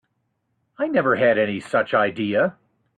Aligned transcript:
I 0.79 0.87
never 0.87 1.15
had 1.17 1.37
any 1.37 1.59
such 1.59 1.93
idea. 1.93 2.57